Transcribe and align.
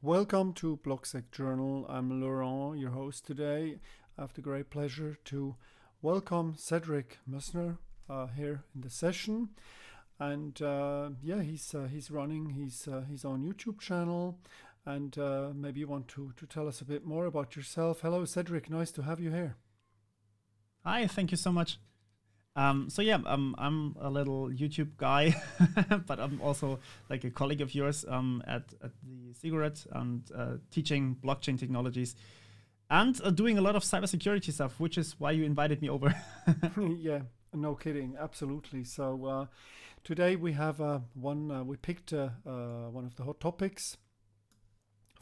Welcome 0.00 0.52
to 0.54 0.76
BlockSec 0.84 1.32
Journal. 1.32 1.84
I'm 1.88 2.20
Laurent, 2.20 2.78
your 2.78 2.90
host 2.90 3.26
today. 3.26 3.80
I 4.16 4.20
have 4.20 4.32
the 4.34 4.42
great 4.42 4.70
pleasure 4.70 5.18
to 5.24 5.56
welcome 6.02 6.54
Cedric 6.56 7.18
Mössner 7.28 7.78
uh, 8.08 8.28
here 8.28 8.62
in 8.76 8.82
the 8.82 8.90
session. 8.90 9.48
And 10.20 10.62
uh, 10.62 11.10
yeah, 11.20 11.42
he's 11.42 11.74
uh, 11.74 11.88
he's 11.90 12.12
running 12.12 12.50
his 12.50 12.86
uh, 12.86 13.00
his 13.00 13.24
own 13.24 13.42
YouTube 13.42 13.80
channel, 13.80 14.38
and 14.86 15.18
uh, 15.18 15.50
maybe 15.52 15.80
you 15.80 15.88
want 15.88 16.06
to 16.08 16.32
to 16.36 16.46
tell 16.46 16.68
us 16.68 16.80
a 16.80 16.84
bit 16.84 17.04
more 17.04 17.26
about 17.26 17.56
yourself. 17.56 18.02
Hello, 18.02 18.24
Cedric. 18.24 18.70
Nice 18.70 18.92
to 18.92 19.02
have 19.02 19.18
you 19.18 19.32
here. 19.32 19.56
Hi, 20.84 21.08
thank 21.08 21.32
you 21.32 21.36
so 21.36 21.50
much. 21.50 21.80
Um, 22.58 22.90
so 22.90 23.02
yeah, 23.02 23.20
um, 23.24 23.54
I'm 23.56 23.94
a 24.00 24.10
little 24.10 24.48
YouTube 24.48 24.96
guy, 24.96 25.40
but 26.08 26.18
I'm 26.18 26.40
also 26.40 26.80
like 27.08 27.22
a 27.22 27.30
colleague 27.30 27.60
of 27.60 27.72
yours 27.72 28.04
um, 28.08 28.42
at, 28.48 28.64
at 28.82 28.90
the 29.04 29.32
Cigarette 29.32 29.86
and 29.92 30.28
uh, 30.34 30.54
teaching 30.72 31.16
blockchain 31.22 31.56
technologies 31.56 32.16
and 32.90 33.20
uh, 33.22 33.30
doing 33.30 33.58
a 33.58 33.60
lot 33.60 33.76
of 33.76 33.84
cybersecurity 33.84 34.52
stuff, 34.52 34.80
which 34.80 34.98
is 34.98 35.14
why 35.20 35.30
you 35.30 35.44
invited 35.44 35.80
me 35.80 35.88
over. 35.88 36.12
yeah, 36.98 37.20
no 37.54 37.76
kidding, 37.76 38.16
absolutely. 38.18 38.82
So 38.82 39.24
uh, 39.24 39.46
today 40.02 40.34
we 40.34 40.52
have 40.54 40.80
uh, 40.80 40.98
one. 41.14 41.52
Uh, 41.52 41.62
we 41.62 41.76
picked 41.76 42.12
uh, 42.12 42.30
one 42.44 43.04
of 43.04 43.14
the 43.14 43.22
hot 43.22 43.38
topics. 43.38 43.98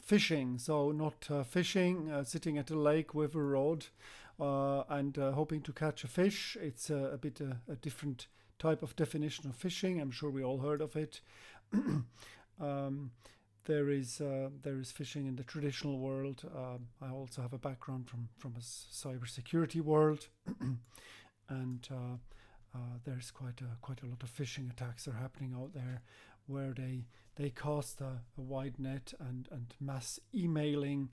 Phishing, 0.03 0.59
so 0.59 0.93
not 0.93 1.27
fishing, 1.45 2.09
sitting 2.23 2.57
at 2.57 2.71
a 2.71 2.79
lake 2.79 3.13
with 3.13 3.35
a 3.35 3.41
rod, 3.41 3.87
and 4.39 5.17
uh, 5.17 5.31
hoping 5.31 5.61
to 5.61 5.73
catch 5.73 6.03
a 6.03 6.07
fish. 6.07 6.57
It's 6.61 6.89
a, 6.89 7.17
bit 7.21 7.41
a, 7.41 7.45
uh, 7.45 7.73
a, 7.73 7.75
different 7.75 8.27
type 8.59 8.83
of 8.83 8.95
definition 8.95 9.47
of 9.49 9.55
fishing. 9.55 9.99
I'm 9.99 10.11
sure 10.11 10.29
we 10.29 10.43
all 10.43 10.59
heard 10.59 10.81
of 10.81 10.95
it. 10.95 11.21
um, 12.61 13.11
there 13.65 13.89
is 13.89 14.21
uh, 14.21 14.49
there 14.63 14.79
is 14.79 14.91
fishing 14.91 15.27
in 15.27 15.35
the 15.35 15.43
traditional 15.43 15.99
world. 15.99 16.43
Um, 16.55 16.87
I 17.01 17.09
also 17.09 17.41
have 17.41 17.53
a 17.53 17.57
background 17.57 18.09
from 18.09 18.29
from 18.37 18.55
a 18.55 18.61
cybersecurity 18.61 19.81
world, 19.81 20.27
and 21.49 21.87
uh, 21.91 22.17
uh, 22.73 22.97
there's 23.03 23.29
quite 23.29 23.61
a 23.61 23.77
quite 23.81 24.01
a 24.03 24.05
lot 24.05 24.23
of 24.23 24.35
phishing 24.35 24.71
attacks 24.71 25.07
are 25.07 25.19
happening 25.19 25.53
out 25.53 25.73
there, 25.73 26.01
where 26.45 26.73
they 26.73 27.07
they 27.35 27.49
cast 27.49 27.99
a, 27.99 28.21
a 28.37 28.41
wide 28.41 28.79
net 28.79 29.13
and 29.19 29.49
and 29.51 29.73
mass 29.81 30.19
emailing, 30.33 31.09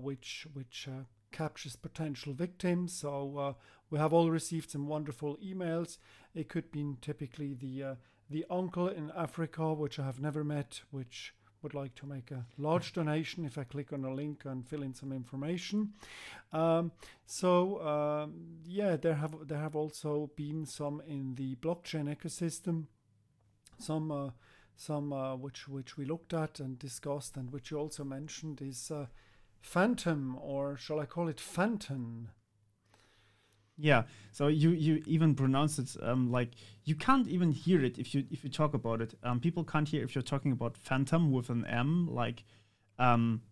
which 0.00 0.46
which 0.52 0.88
captures 1.34 1.76
potential 1.76 2.32
victims. 2.32 2.92
So 2.92 3.38
uh, 3.38 3.52
we 3.90 3.98
have 3.98 4.14
all 4.14 4.30
received 4.30 4.70
some 4.70 4.86
wonderful 4.86 5.36
emails. 5.44 5.98
It 6.34 6.48
could 6.48 6.70
be 6.70 6.84
typically 7.00 7.54
the 7.54 7.82
uh, 7.82 7.94
the 8.30 8.46
uncle 8.50 8.88
in 8.88 9.12
Africa, 9.14 9.74
which 9.74 9.98
I 9.98 10.04
have 10.04 10.20
never 10.20 10.44
met, 10.44 10.80
which 10.90 11.34
would 11.62 11.74
like 11.74 11.94
to 11.94 12.06
make 12.06 12.30
a 12.30 12.46
large 12.58 12.92
donation 12.92 13.44
if 13.44 13.58
I 13.58 13.64
click 13.64 13.92
on 13.92 14.04
a 14.04 14.14
link 14.14 14.44
and 14.44 14.68
fill 14.68 14.82
in 14.82 14.94
some 14.94 15.12
information. 15.12 15.94
Um, 16.52 16.92
so 17.26 17.80
um, 17.82 18.58
yeah, 18.66 18.96
there 18.96 19.14
have 19.14 19.34
there 19.48 19.60
have 19.60 19.74
also 19.74 20.30
been 20.36 20.66
some 20.66 21.02
in 21.06 21.34
the 21.34 21.56
blockchain 21.56 22.14
ecosystem, 22.14 22.86
some 23.78 24.12
uh, 24.12 24.30
some 24.76 25.12
uh, 25.12 25.36
which 25.36 25.68
which 25.68 25.96
we 25.96 26.04
looked 26.04 26.34
at 26.34 26.60
and 26.60 26.78
discussed, 26.78 27.36
and 27.36 27.50
which 27.52 27.70
you 27.70 27.78
also 27.78 28.04
mentioned 28.04 28.60
is 28.62 28.90
uh, 28.90 29.06
phantom, 29.64 30.38
or 30.40 30.76
shall 30.76 31.00
I 31.00 31.06
call 31.06 31.26
it 31.26 31.40
phantom? 31.40 32.28
Yeah. 33.76 34.02
So 34.30 34.46
you 34.46 34.70
you 34.70 35.02
even 35.06 35.34
pronounce 35.34 35.78
it 35.78 35.96
um, 36.02 36.30
like 36.30 36.50
you 36.84 36.94
can't 36.94 37.26
even 37.26 37.50
hear 37.50 37.82
it 37.82 37.98
if 37.98 38.14
you 38.14 38.24
if 38.30 38.44
you 38.44 38.50
talk 38.50 38.74
about 38.74 39.00
it. 39.00 39.14
Um, 39.22 39.40
people 39.40 39.64
can't 39.64 39.88
hear 39.88 40.04
if 40.04 40.14
you're 40.14 40.22
talking 40.22 40.52
about 40.52 40.76
phantom 40.76 41.32
with 41.32 41.48
an 41.48 41.64
M, 41.66 42.08
like 42.12 42.44
um, 42.98 43.42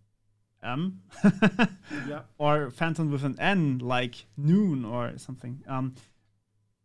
M, 0.62 1.00
yeah, 2.08 2.20
or 2.38 2.70
phantom 2.70 3.10
with 3.10 3.24
an 3.24 3.36
N, 3.40 3.78
like 3.78 4.26
noon 4.36 4.84
or 4.84 5.16
something. 5.16 5.62
Um, 5.66 5.94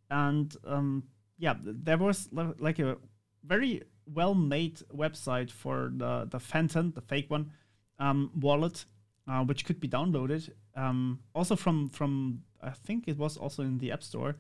and 0.09 0.55
um, 0.66 1.03
yeah, 1.37 1.55
there 1.61 1.97
was 1.97 2.29
like 2.31 2.79
a 2.79 2.97
very 3.45 3.83
well 4.11 4.33
made 4.33 4.79
website 4.95 5.51
for 5.51 5.91
the 5.93 6.25
the 6.25 6.39
phantom, 6.39 6.93
the 6.95 7.01
fake 7.01 7.29
one, 7.29 7.51
um, 7.99 8.31
wallet 8.39 8.85
uh, 9.27 9.43
which 9.43 9.65
could 9.65 9.79
be 9.79 9.88
downloaded. 9.88 10.49
Um, 10.75 11.19
also 11.33 11.55
from 11.55 11.89
from 11.89 12.43
I 12.61 12.71
think 12.71 13.07
it 13.07 13.17
was 13.17 13.38
also 13.38 13.63
in 13.63 13.77
the 13.77 13.91
App 13.91 14.03
Store, 14.03 14.35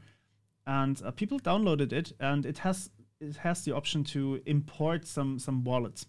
and 0.65 1.01
uh, 1.03 1.11
people 1.11 1.39
downloaded 1.39 1.93
it, 1.93 2.13
and 2.19 2.45
it 2.45 2.59
has 2.59 2.89
it 3.19 3.37
has 3.37 3.63
the 3.63 3.75
option 3.75 4.03
to 4.05 4.41
import 4.45 5.05
some 5.07 5.39
some 5.39 5.63
wallets. 5.63 6.05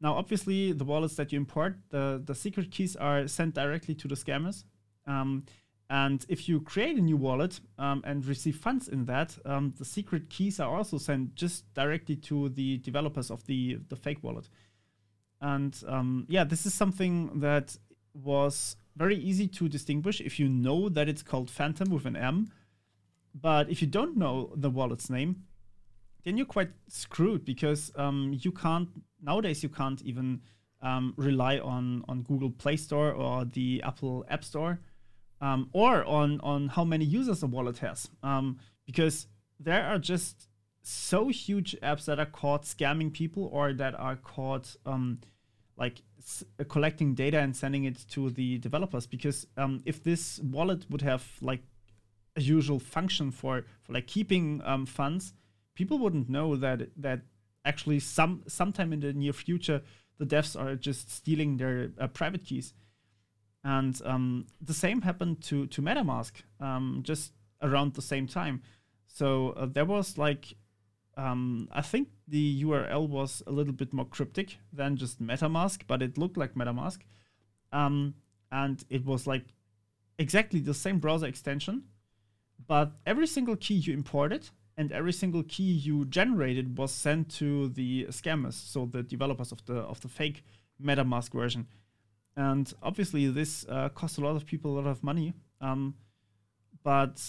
Now, 0.00 0.14
obviously, 0.14 0.72
the 0.72 0.84
wallets 0.84 1.16
that 1.16 1.32
you 1.32 1.38
import, 1.38 1.76
the 1.90 2.22
the 2.24 2.34
secret 2.34 2.70
keys 2.70 2.96
are 2.96 3.26
sent 3.28 3.54
directly 3.54 3.94
to 3.94 4.08
the 4.08 4.14
scammers. 4.14 4.64
Um, 5.06 5.44
and 5.88 6.26
if 6.28 6.48
you 6.48 6.60
create 6.60 6.96
a 6.96 7.00
new 7.00 7.16
wallet 7.16 7.60
um, 7.78 8.02
and 8.04 8.26
receive 8.26 8.56
funds 8.56 8.88
in 8.88 9.04
that, 9.04 9.38
um, 9.44 9.72
the 9.78 9.84
secret 9.84 10.28
keys 10.28 10.58
are 10.58 10.76
also 10.76 10.98
sent 10.98 11.36
just 11.36 11.72
directly 11.74 12.16
to 12.16 12.48
the 12.48 12.78
developers 12.78 13.30
of 13.30 13.46
the 13.46 13.78
the 13.88 13.96
fake 13.96 14.22
wallet. 14.22 14.48
And 15.40 15.80
um, 15.86 16.26
yeah, 16.28 16.44
this 16.44 16.66
is 16.66 16.74
something 16.74 17.40
that 17.40 17.76
was 18.24 18.76
very 18.96 19.16
easy 19.16 19.46
to 19.46 19.68
distinguish 19.68 20.20
if 20.20 20.38
you 20.38 20.48
know 20.48 20.88
that 20.88 21.08
it's 21.08 21.22
called 21.22 21.50
Phantom 21.50 21.90
with 21.90 22.06
an 22.06 22.16
M. 22.16 22.50
But 23.34 23.68
if 23.68 23.82
you 23.82 23.86
don't 23.86 24.16
know 24.16 24.52
the 24.56 24.70
wallet's 24.70 25.10
name, 25.10 25.44
then 26.24 26.36
you're 26.36 26.46
quite 26.46 26.70
screwed 26.88 27.44
because 27.44 27.92
um, 27.96 28.36
you 28.40 28.50
can't 28.50 28.88
nowadays 29.22 29.62
you 29.62 29.68
can't 29.68 30.02
even 30.02 30.40
um, 30.82 31.14
rely 31.16 31.58
on 31.58 32.04
on 32.08 32.22
Google 32.22 32.50
Play 32.50 32.76
Store 32.76 33.12
or 33.12 33.44
the 33.44 33.82
Apple 33.84 34.24
App 34.28 34.42
Store 34.42 34.80
um, 35.40 35.68
or 35.72 36.04
on 36.04 36.40
on 36.40 36.68
how 36.68 36.84
many 36.84 37.04
users 37.04 37.42
a 37.42 37.46
wallet 37.46 37.78
has 37.78 38.08
um, 38.22 38.58
because 38.86 39.26
there 39.60 39.84
are 39.84 39.98
just 39.98 40.48
so 40.82 41.28
huge 41.28 41.76
apps 41.82 42.04
that 42.04 42.18
are 42.18 42.26
caught 42.26 42.62
scamming 42.62 43.12
people 43.12 43.48
or 43.52 43.72
that 43.72 43.94
are 43.98 44.16
caught 44.16 44.76
um, 44.86 45.20
like 45.76 46.02
s- 46.18 46.44
uh, 46.60 46.64
collecting 46.64 47.14
data 47.14 47.38
and 47.38 47.54
sending 47.56 47.84
it 47.84 48.04
to 48.10 48.30
the 48.30 48.58
developers 48.58 49.06
because 49.06 49.46
um, 49.56 49.82
if 49.84 50.02
this 50.02 50.38
wallet 50.40 50.86
would 50.90 51.02
have 51.02 51.24
like 51.40 51.62
a 52.36 52.40
usual 52.40 52.78
function 52.78 53.30
for 53.30 53.64
for 53.82 53.92
like 53.92 54.06
keeping 54.06 54.60
um, 54.64 54.86
funds 54.86 55.32
people 55.74 55.98
wouldn't 55.98 56.28
know 56.28 56.56
that 56.56 56.88
that 56.96 57.20
actually 57.64 57.98
some 58.00 58.42
sometime 58.46 58.92
in 58.92 59.00
the 59.00 59.12
near 59.12 59.32
future 59.32 59.82
the 60.18 60.26
devs 60.26 60.58
are 60.58 60.74
just 60.76 61.10
stealing 61.10 61.56
their 61.58 61.90
uh, 62.00 62.06
private 62.08 62.44
keys. 62.44 62.72
And 63.64 64.00
um, 64.04 64.46
the 64.60 64.74
same 64.74 65.02
happened 65.02 65.42
to 65.44 65.66
to 65.66 65.82
metamask 65.82 66.32
um, 66.60 67.00
just 67.02 67.32
around 67.60 67.94
the 67.94 68.02
same 68.02 68.26
time. 68.26 68.62
So 69.08 69.50
uh, 69.50 69.66
there 69.66 69.84
was 69.84 70.16
like 70.16 70.56
um, 71.16 71.68
I 71.72 71.82
think 71.82 72.08
the 72.28 72.62
URL 72.64 73.08
was 73.08 73.42
a 73.46 73.52
little 73.52 73.72
bit 73.72 73.92
more 73.92 74.04
cryptic 74.04 74.58
than 74.72 74.96
just 74.96 75.22
MetaMask, 75.22 75.82
but 75.86 76.02
it 76.02 76.18
looked 76.18 76.36
like 76.36 76.54
MetaMask. 76.54 76.98
Um, 77.72 78.14
and 78.50 78.84
it 78.90 79.04
was 79.04 79.26
like 79.26 79.44
exactly 80.18 80.60
the 80.60 80.74
same 80.74 80.98
browser 80.98 81.26
extension, 81.26 81.84
but 82.66 82.92
every 83.06 83.26
single 83.26 83.56
key 83.56 83.74
you 83.74 83.92
imported 83.92 84.48
and 84.76 84.92
every 84.92 85.12
single 85.12 85.42
key 85.42 85.72
you 85.72 86.04
generated 86.06 86.76
was 86.76 86.92
sent 86.92 87.30
to 87.30 87.68
the 87.70 88.06
scammers, 88.10 88.54
so 88.54 88.86
the 88.86 89.02
developers 89.02 89.52
of 89.52 89.64
the 89.66 89.76
of 89.76 90.00
the 90.00 90.08
fake 90.08 90.44
MetaMask 90.82 91.32
version. 91.32 91.66
And 92.36 92.70
obviously, 92.82 93.28
this 93.28 93.64
uh, 93.68 93.88
cost 93.90 94.18
a 94.18 94.20
lot 94.20 94.36
of 94.36 94.44
people 94.44 94.78
a 94.78 94.80
lot 94.80 94.90
of 94.90 95.02
money. 95.02 95.32
Um, 95.60 95.94
but 96.82 97.22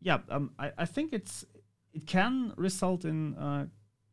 yeah, 0.00 0.18
um, 0.28 0.52
I, 0.58 0.72
I 0.78 0.84
think 0.84 1.12
it's 1.12 1.44
it 1.92 2.06
can 2.06 2.52
result 2.56 3.04
in 3.04 3.34
uh, 3.34 3.66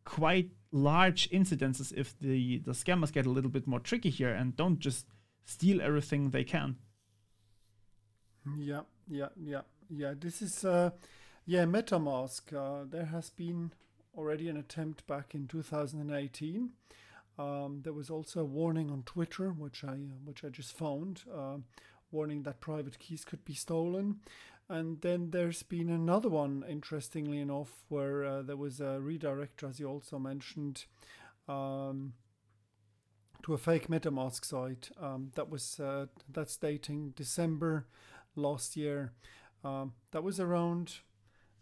quite 0.05 0.51
large 0.71 1.29
incidences 1.31 1.93
if 1.95 2.17
the, 2.19 2.59
the 2.59 2.71
scammers 2.71 3.11
get 3.11 3.25
a 3.25 3.29
little 3.29 3.49
bit 3.49 3.67
more 3.67 3.79
tricky 3.79 4.09
here 4.09 4.33
and 4.33 4.55
don't 4.55 4.79
just 4.79 5.05
steal 5.45 5.81
everything 5.81 6.29
they 6.29 6.43
can. 6.43 6.77
Yeah, 8.57 8.81
yeah, 9.07 9.29
yeah, 9.39 9.61
yeah. 9.89 10.13
This 10.19 10.41
is, 10.41 10.65
uh, 10.65 10.91
yeah, 11.45 11.65
MetaMask. 11.65 12.53
Uh, 12.53 12.85
there 12.89 13.05
has 13.05 13.29
been 13.29 13.71
already 14.17 14.49
an 14.49 14.57
attempt 14.57 15.05
back 15.07 15.35
in 15.35 15.47
2018. 15.47 16.71
Um, 17.37 17.81
there 17.83 17.93
was 17.93 18.09
also 18.09 18.41
a 18.41 18.45
warning 18.45 18.89
on 18.91 19.03
Twitter, 19.03 19.49
which 19.51 19.83
I 19.83 19.93
uh, 19.93 20.19
which 20.25 20.43
I 20.43 20.49
just 20.49 20.77
found, 20.77 21.21
uh, 21.33 21.57
warning 22.11 22.43
that 22.43 22.59
private 22.59 22.99
keys 22.99 23.23
could 23.23 23.45
be 23.45 23.53
stolen. 23.53 24.19
And 24.71 25.01
then 25.01 25.31
there's 25.31 25.63
been 25.63 25.89
another 25.89 26.29
one, 26.29 26.63
interestingly 26.67 27.39
enough, 27.39 27.83
where 27.89 28.23
uh, 28.23 28.41
there 28.41 28.57
was 28.57 28.79
a 28.79 28.99
redirect, 28.99 29.63
as 29.63 29.79
you 29.79 29.87
also 29.87 30.17
mentioned, 30.17 30.85
um, 31.47 32.13
to 33.43 33.53
a 33.53 33.57
fake 33.57 33.87
MetaMask 33.87 34.45
site. 34.45 34.89
Um, 34.99 35.31
that 35.35 35.49
was 35.49 35.79
uh, 35.79 36.05
that's 36.31 36.55
dating 36.57 37.13
December 37.15 37.87
last 38.35 38.77
year. 38.77 39.11
Um, 39.63 39.93
that 40.11 40.23
was 40.23 40.39
around 40.39 40.99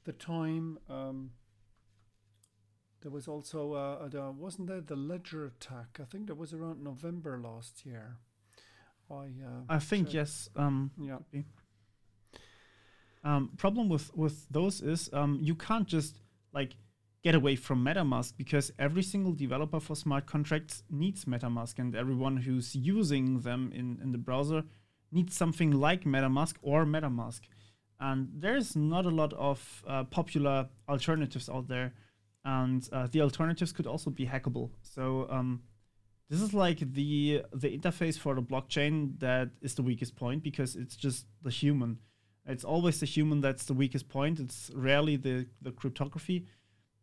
the 0.06 0.14
time 0.14 0.78
um, 0.90 1.32
there 3.02 3.12
was 3.12 3.28
also 3.28 3.74
uh, 3.74 4.08
there 4.08 4.30
wasn't 4.32 4.68
there 4.68 4.82
the 4.82 4.96
ledger 4.96 5.46
attack. 5.46 6.00
I 6.02 6.06
think 6.06 6.28
that 6.28 6.36
was 6.36 6.54
around 6.54 6.84
November 6.84 7.40
last 7.40 7.86
year. 7.86 8.18
I 9.10 9.14
uh, 9.14 9.64
I 9.70 9.80
think 9.80 10.08
checked. 10.08 10.16
yes. 10.16 10.50
Um, 10.56 10.92
Yeah. 11.00 11.20
Um, 13.24 13.52
problem 13.58 13.90
with 13.90 14.16
with 14.16 14.48
those 14.50 14.82
is 14.82 15.10
um, 15.14 15.40
you 15.42 15.56
can't 15.56 15.88
just 15.88 16.20
like 16.54 16.76
get 17.24 17.36
away 17.36 17.56
from 17.56 17.84
MetaMask 17.84 18.34
because 18.38 18.72
every 18.80 19.04
single 19.04 19.34
developer 19.34 19.80
for 19.80 19.96
smart 19.96 20.26
contracts 20.26 20.84
needs 20.90 21.26
MetaMask, 21.26 21.80
and 21.80 21.96
everyone 21.96 22.38
who's 22.38 22.76
using 22.76 23.42
them 23.42 23.72
in 23.74 24.00
in 24.02 24.12
the 24.12 24.18
browser 24.18 24.64
needs 25.12 25.36
something 25.36 25.72
like 25.72 26.04
MetaMask 26.04 26.56
or 26.62 26.86
MetaMask. 26.86 27.42
And 28.00 28.30
there's 28.34 28.76
not 28.76 29.06
a 29.06 29.10
lot 29.10 29.34
of 29.34 29.84
uh, 29.86 30.06
popular 30.06 30.70
alternatives 30.88 31.50
out 31.50 31.68
there, 31.68 31.94
and 32.46 32.88
uh, 32.94 33.08
the 33.12 33.22
alternatives 33.22 33.74
could 33.74 33.88
also 33.88 34.10
be 34.10 34.26
hackable. 34.26 34.70
So 34.82 35.28
um, 35.30 35.64
this 36.30 36.42
is 36.42 36.54
like 36.54 36.80
the 36.80 37.44
the 37.54 37.78
interface 37.78 38.18
for 38.18 38.36
the 38.36 38.42
blockchain 38.42 39.20
that 39.20 39.50
is 39.62 39.76
the 39.76 39.82
weakest 39.82 40.16
point 40.16 40.44
because 40.44 40.78
it's 40.78 40.96
just 40.96 41.26
the 41.42 41.50
human. 41.50 41.98
It's 42.50 42.64
always 42.64 43.00
the 43.00 43.06
human 43.06 43.42
that's 43.42 43.66
the 43.66 43.76
weakest 43.76 44.10
point. 44.10 44.40
It's 44.40 44.72
rarely 44.74 45.16
the 45.18 45.46
the 45.62 45.72
cryptography. 45.72 46.48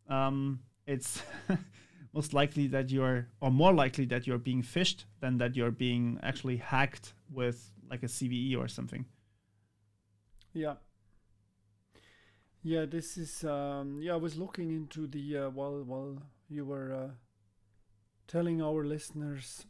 Um, 0.09 0.59
it's 0.85 1.23
most 2.13 2.33
likely 2.33 2.67
that 2.67 2.89
you're, 2.89 3.27
or 3.41 3.51
more 3.51 3.73
likely 3.73 4.05
that 4.05 4.27
you're 4.27 4.37
being 4.37 4.61
phished 4.61 5.05
than 5.21 5.37
that 5.37 5.55
you're 5.55 5.71
being 5.71 6.19
actually 6.21 6.57
hacked 6.57 7.13
with 7.31 7.71
like 7.89 8.03
a 8.03 8.07
CVE 8.07 8.57
or 8.57 8.67
something. 8.67 9.05
Yeah. 10.53 10.75
Yeah, 12.63 12.85
this 12.85 13.17
is 13.17 13.43
um 13.45 13.99
yeah, 14.01 14.13
I 14.13 14.17
was 14.17 14.35
looking 14.35 14.71
into 14.71 15.07
the 15.07 15.37
uh, 15.37 15.49
while 15.49 15.83
while 15.83 16.21
you 16.49 16.65
were 16.65 16.91
uh, 16.93 17.11
telling 18.27 18.61
our 18.61 18.83
listeners 18.83 19.65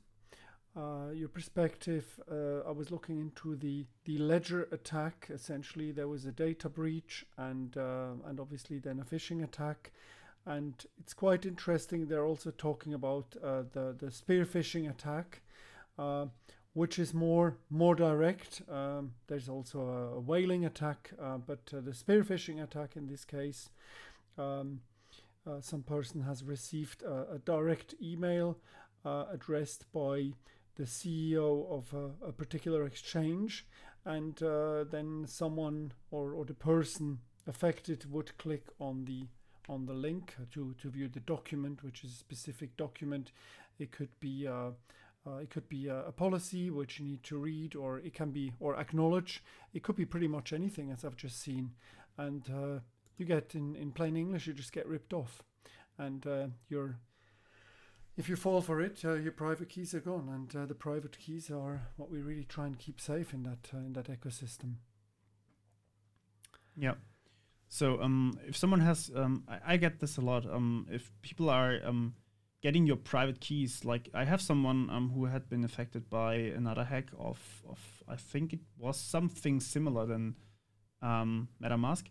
uh, 0.77 1.09
your 1.11 1.27
perspective, 1.27 2.19
uh, 2.31 2.59
I 2.67 2.71
was 2.71 2.91
looking 2.91 3.19
into 3.19 3.55
the 3.55 3.85
the 4.05 4.19
ledger 4.19 4.67
attack. 4.71 5.27
Essentially, 5.33 5.91
there 5.91 6.07
was 6.07 6.25
a 6.25 6.31
data 6.31 6.69
breach 6.69 7.25
and 7.35 7.75
uh, 7.75 8.11
and 8.25 8.39
obviously 8.39 8.77
then 8.77 8.99
a 8.99 9.03
phishing 9.03 9.43
attack. 9.43 9.91
And 10.45 10.73
it's 10.99 11.13
quite 11.13 11.45
interesting. 11.45 12.07
They're 12.07 12.25
also 12.25 12.51
talking 12.51 12.93
about 12.93 13.35
uh, 13.43 13.63
the 13.73 13.95
the 13.97 14.11
spear 14.11 14.45
phishing 14.45 14.87
attack, 14.87 15.41
uh, 15.97 16.27
which 16.73 16.99
is 16.99 17.11
more 17.11 17.57
more 17.71 17.95
direct. 17.95 18.61
Um, 18.69 19.13
there's 19.25 19.49
also 19.49 19.79
a, 19.79 20.19
whaling 20.19 20.63
attack, 20.63 21.11
but 21.47 21.65
the 21.71 21.93
spear 21.93 22.23
phishing 22.23 22.61
attack 22.61 22.95
in 22.95 23.07
this 23.07 23.25
case, 23.25 23.71
um, 24.37 24.81
some 25.59 25.81
person 25.81 26.21
has 26.21 26.43
received 26.43 27.01
a, 27.01 27.33
a 27.33 27.39
direct 27.39 27.95
email 27.99 28.57
addressed 29.05 29.91
by 29.91 30.33
the 30.77 30.83
CEO 30.83 31.69
of 31.71 31.93
a, 31.93 32.27
a 32.27 32.31
particular 32.31 32.85
exchange, 32.85 33.65
and 34.05 34.41
uh, 34.41 34.83
then 34.85 35.25
someone 35.27 35.91
or, 36.11 36.33
or 36.33 36.45
the 36.45 36.53
person 36.53 37.19
affected 37.47 38.09
would 38.11 38.37
click 38.37 38.67
on 38.79 39.05
the 39.05 39.27
on 39.69 39.85
the 39.85 39.93
link 39.93 40.33
to, 40.53 40.73
to 40.81 40.89
view 40.89 41.09
the 41.09 41.19
document, 41.19 41.83
which 41.83 42.05
is 42.05 42.11
a 42.11 42.15
specific 42.15 42.77
document. 42.77 43.33
It 43.79 43.91
could 43.91 44.17
be 44.21 44.47
uh, 44.47 44.71
uh, 45.27 45.37
it 45.37 45.49
could 45.49 45.67
be 45.67 45.87
a, 45.87 46.05
a 46.05 46.11
policy 46.11 46.69
which 46.69 46.99
you 46.99 47.05
need 47.05 47.23
to 47.23 47.37
read, 47.37 47.75
or 47.75 47.99
it 47.99 48.13
can 48.13 48.31
be 48.31 48.53
or 48.59 48.77
acknowledge. 48.77 49.43
It 49.73 49.83
could 49.83 49.95
be 49.95 50.05
pretty 50.05 50.27
much 50.27 50.53
anything, 50.53 50.91
as 50.91 51.03
I've 51.03 51.17
just 51.17 51.41
seen, 51.41 51.71
and 52.17 52.49
uh, 52.49 52.79
you 53.17 53.25
get 53.25 53.55
in 53.55 53.75
in 53.75 53.91
plain 53.91 54.15
English, 54.15 54.47
you 54.47 54.53
just 54.53 54.71
get 54.71 54.87
ripped 54.87 55.13
off, 55.13 55.43
and 55.97 56.25
uh, 56.25 56.47
you're 56.69 56.97
if 58.17 58.27
you 58.27 58.35
fall 58.35 58.61
for 58.61 58.81
it, 58.81 59.05
uh, 59.05 59.13
your 59.13 59.31
private 59.31 59.69
keys 59.69 59.93
are 59.93 59.99
gone, 59.99 60.27
and 60.27 60.55
uh, 60.55 60.65
the 60.65 60.75
private 60.75 61.17
keys 61.19 61.51
are 61.51 61.87
what 61.95 62.09
we 62.09 62.19
really 62.19 62.43
try 62.43 62.65
and 62.65 62.77
keep 62.77 62.99
safe 62.99 63.33
in 63.33 63.43
that 63.43 63.69
uh, 63.73 63.77
in 63.77 63.93
that 63.93 64.07
ecosystem. 64.07 64.75
Yeah. 66.75 66.95
So 67.69 68.01
um, 68.01 68.39
if 68.47 68.55
someone 68.55 68.79
has, 68.79 69.11
um, 69.15 69.43
I, 69.47 69.73
I 69.73 69.77
get 69.77 69.99
this 69.99 70.17
a 70.17 70.21
lot. 70.21 70.45
Um, 70.45 70.87
if 70.89 71.11
people 71.21 71.49
are 71.49 71.79
um, 71.85 72.15
getting 72.61 72.87
your 72.87 72.95
private 72.95 73.39
keys, 73.39 73.83
like 73.85 74.09
I 74.13 74.23
have 74.23 74.41
someone 74.41 74.89
um, 74.89 75.11
who 75.13 75.25
had 75.25 75.49
been 75.49 75.63
affected 75.63 76.09
by 76.09 76.35
another 76.35 76.85
hack 76.85 77.09
of, 77.19 77.39
of 77.69 77.79
I 78.07 78.15
think 78.15 78.53
it 78.53 78.61
was 78.77 78.97
something 78.97 79.59
similar 79.59 80.05
than 80.05 80.35
um, 81.01 81.49
MetaMask, 81.61 82.05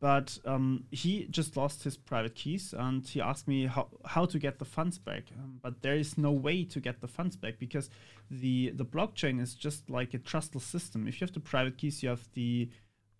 but 0.00 0.38
um, 0.44 0.84
he 0.90 1.26
just 1.30 1.56
lost 1.56 1.84
his 1.84 1.96
private 1.96 2.34
keys 2.34 2.74
and 2.76 3.06
he 3.06 3.20
asked 3.20 3.48
me 3.48 3.66
how, 3.66 3.88
how 4.04 4.26
to 4.26 4.38
get 4.38 4.58
the 4.58 4.64
funds 4.64 4.98
back. 4.98 5.24
Um, 5.38 5.60
but 5.62 5.82
there 5.82 5.94
is 5.94 6.18
no 6.18 6.30
way 6.30 6.64
to 6.64 6.80
get 6.80 7.00
the 7.00 7.08
funds 7.08 7.36
back 7.36 7.58
because 7.58 7.88
the 8.30 8.70
the 8.70 8.84
blockchain 8.84 9.40
is 9.40 9.54
just 9.54 9.88
like 9.88 10.12
a 10.14 10.18
trustless 10.18 10.64
system. 10.64 11.08
If 11.08 11.20
you 11.20 11.26
have 11.26 11.34
the 11.34 11.40
private 11.40 11.78
keys, 11.78 12.02
you 12.02 12.08
have 12.10 12.28
the 12.34 12.68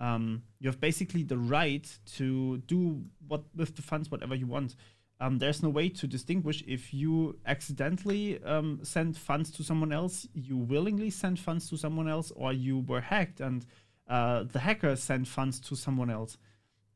um, 0.00 0.43
you 0.61 0.69
have 0.69 0.81
basically 0.81 1.23
the 1.23 1.38
right 1.38 1.88
to 2.17 2.59
do 2.67 3.03
what 3.29 3.44
with 3.55 3.77
the 3.77 3.82
funds 3.82 4.11
whatever 4.11 4.35
you 4.35 4.47
want. 4.47 4.77
Um, 5.20 5.38
there's 5.38 5.62
no 5.62 5.70
way 5.70 5.88
to 5.88 6.06
distinguish 6.06 6.65
if 6.67 6.93
you 6.93 7.38
accidentally 7.47 8.43
um, 8.43 8.81
send 8.82 9.17
funds 9.17 9.50
to 9.53 9.62
someone 9.62 9.93
else, 9.93 10.27
you 10.35 10.56
willingly 10.56 11.09
send 11.09 11.38
funds 11.38 11.70
to 11.70 11.77
someone 11.77 12.09
else, 12.09 12.32
or 12.35 12.53
you 12.53 12.81
were 12.81 13.00
hacked 13.00 13.41
and 13.41 13.65
uh, 14.09 14.43
the 14.43 14.59
hacker 14.59 14.97
sent 14.97 15.27
funds 15.29 15.61
to 15.61 15.77
someone 15.77 16.11
else. 16.11 16.37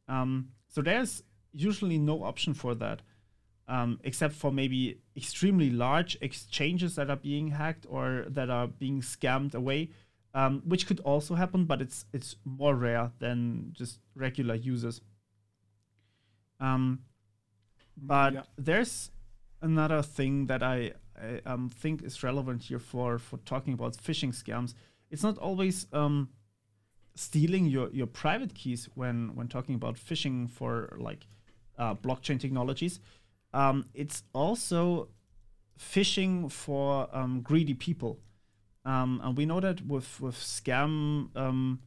Um, 0.08 0.48
so 0.68 0.82
there's 0.82 1.22
usually 1.52 1.98
no 1.98 2.24
option 2.24 2.54
for 2.54 2.74
that, 2.76 3.02
um, 3.68 4.00
except 4.02 4.34
for 4.34 4.50
maybe 4.50 5.00
extremely 5.16 5.70
large 5.70 6.16
exchanges 6.20 6.94
that 6.96 7.10
are 7.10 7.16
being 7.16 7.48
hacked 7.48 7.86
or 7.88 8.24
that 8.28 8.50
are 8.50 8.66
being 8.66 9.00
scammed 9.02 9.54
away 9.54 9.90
um, 10.34 10.62
which 10.64 10.86
could 10.86 11.00
also 11.00 11.34
happen, 11.34 11.64
but 11.64 11.80
it's 11.80 12.04
it's 12.12 12.36
more 12.44 12.74
rare 12.74 13.12
than 13.18 13.70
just 13.72 13.98
regular 14.14 14.54
users. 14.54 15.00
Um, 16.60 17.00
but 17.96 18.32
Yeah. 18.34 18.42
there's 18.56 19.10
another 19.62 20.02
thing 20.02 20.46
that 20.46 20.62
I, 20.62 20.92
I 21.20 21.40
um, 21.46 21.68
think 21.68 22.02
is 22.02 22.22
relevant 22.22 22.62
here 22.64 22.78
for 22.78 23.18
for 23.18 23.38
talking 23.38 23.72
about 23.74 23.96
phishing 23.96 24.32
scams. 24.34 24.74
It's 25.10 25.22
not 25.22 25.38
always 25.38 25.86
um, 25.92 26.28
stealing 27.18 27.66
your 27.66 27.90
your 27.90 28.06
private 28.06 28.54
keys 28.54 28.88
when 28.94 29.34
when 29.34 29.48
talking 29.48 29.74
about 29.74 29.96
phishing 29.96 30.48
for 30.48 30.96
like 31.00 31.26
uh, 31.78 31.94
blockchain 31.94 32.38
technologies. 32.38 33.00
Um, 33.52 33.86
it's 33.94 34.22
also 34.32 35.08
phishing 35.78 36.50
for 36.50 37.08
um, 37.12 37.40
greedy 37.42 37.74
people. 37.74 38.20
Um, 38.84 39.20
and 39.22 39.36
we 39.36 39.46
know 39.46 39.60
that 39.60 39.86
with 39.86 40.20
with 40.20 40.36
scam 40.36 41.36
um, 41.36 41.80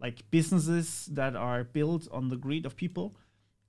like 0.00 0.22
businesses 0.30 1.06
that 1.12 1.34
are 1.34 1.64
built 1.64 2.08
on 2.12 2.28
the 2.28 2.36
greed 2.36 2.66
of 2.66 2.76
people, 2.76 3.16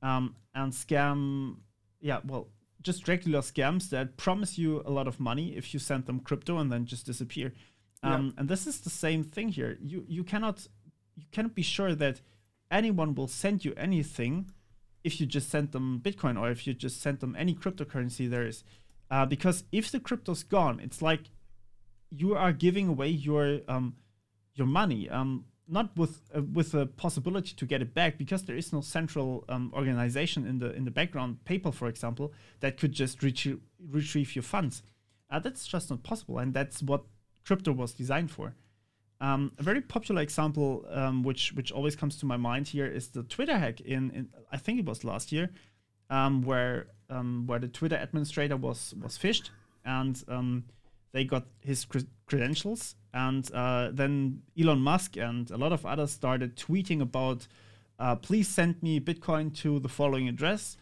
um, 0.02 0.36
and 0.54 0.74
scam, 0.74 1.58
yeah, 2.02 2.20
well, 2.26 2.48
just 2.82 3.08
regular 3.08 3.42
scams 3.42 3.90
that 3.90 4.18
promise 4.18 4.58
you 4.58 4.82
a 4.86 4.92
lot 4.92 5.08
of 5.08 5.20
money 5.20 5.56
if 5.56 5.74
you 5.74 5.80
send 5.80 6.06
them 6.06 6.20
crypto 6.20 6.58
and 6.58 6.72
then 6.72 6.86
just 6.86 7.06
disappear. 7.06 7.54
Yeah. 8.04 8.16
Um, 8.16 8.34
And 8.38 8.50
this 8.50 8.68
is 8.68 8.82
the 8.82 8.90
same 8.90 9.24
thing 9.24 9.50
here. 9.50 9.78
You 9.82 10.06
you 10.08 10.24
cannot 10.24 10.68
you 11.16 11.26
cannot 11.32 11.56
be 11.56 11.62
sure 11.62 11.96
that 11.96 12.22
anyone 12.72 13.16
will 13.16 13.28
send 13.28 13.64
you 13.66 13.74
anything 13.78 14.52
if 15.04 15.20
you 15.20 15.26
just 15.26 15.50
send 15.50 15.72
them 15.72 16.02
Bitcoin 16.04 16.40
or 16.40 16.50
if 16.50 16.66
you 16.66 16.74
just 16.74 17.02
send 17.02 17.20
them 17.20 17.36
any 17.38 17.54
cryptocurrency 17.54 18.30
there 18.30 18.46
is. 18.46 18.64
Uh, 19.12 19.26
because 19.26 19.64
if 19.72 19.92
the 19.92 20.00
crypto's 20.00 20.44
gone, 20.44 20.80
it's 20.80 21.02
like 21.02 21.30
you 22.10 22.36
are 22.36 22.52
giving 22.52 22.88
away 22.88 23.10
your 23.10 23.60
um, 23.68 23.96
your 24.56 24.68
money, 24.68 25.10
um, 25.10 25.46
not 25.68 25.96
with 25.96 26.22
uh, 26.36 26.42
with 26.42 26.74
a 26.74 26.86
possibility 26.86 27.54
to 27.56 27.66
get 27.66 27.82
it 27.82 27.94
back, 27.94 28.18
because 28.18 28.44
there 28.44 28.56
is 28.56 28.74
no 28.74 28.82
central 28.82 29.46
um, 29.48 29.72
organization 29.76 30.48
in 30.48 30.58
the 30.58 30.74
in 30.74 30.86
the 30.86 30.92
background, 30.92 31.38
PayPal, 31.46 31.74
for 31.74 31.88
example, 31.88 32.34
that 32.62 32.78
could 32.80 32.94
just 32.94 33.20
retrie- 33.20 33.60
retrieve 33.80 34.36
your 34.36 34.44
funds. 34.44 34.82
Uh, 35.30 35.40
that's 35.40 35.68
just 35.68 35.90
not 35.90 36.02
possible, 36.02 36.40
and 36.40 36.54
that's 36.54 36.82
what 36.82 37.04
crypto 37.46 37.72
was 37.72 37.94
designed 37.94 38.32
for. 38.32 38.56
Um, 39.22 39.54
a 39.58 39.64
very 39.64 39.82
popular 39.82 40.22
example, 40.22 40.86
um, 40.90 41.24
which 41.24 41.54
which 41.54 41.72
always 41.72 41.96
comes 41.96 42.18
to 42.18 42.26
my 42.26 42.38
mind 42.38 42.68
here, 42.68 42.86
is 42.86 43.10
the 43.10 43.24
Twitter 43.24 43.58
hack 43.58 43.80
in, 43.82 44.12
in 44.12 44.30
I 44.52 44.58
think 44.58 44.80
it 44.80 44.86
was 44.86 45.04
last 45.04 45.32
year, 45.32 45.50
um, 46.10 46.42
where 46.42 46.88
um, 47.10 47.48
where 47.48 47.60
the 47.60 47.68
Twitter 47.70 47.96
administrator 47.96 48.58
was 48.58 48.94
was 49.02 49.18
phished, 49.18 49.52
and 49.86 50.22
um, 50.28 50.66
they 51.14 51.24
got 51.24 51.46
his 51.62 51.86
cre- 51.86 52.00
credentials, 52.26 52.96
and 53.14 53.50
uh, 53.54 53.90
then 53.94 54.42
Elon 54.60 54.80
Musk 54.80 55.16
and 55.18 55.50
a 55.50 55.58
lot 55.58 55.72
of 55.72 55.86
others 55.86 56.12
started 56.12 56.58
tweeting 56.58 57.02
about, 57.02 57.48
uh, 58.00 58.16
please 58.18 58.50
send 58.50 58.84
me 58.84 59.00
Bitcoin 59.00 59.56
to 59.62 59.80
the 59.80 59.90
following 59.90 60.28
address. 60.28 60.76